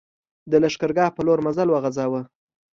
[0.51, 2.21] د لښکرګاه پر لور مزل وغځاوه.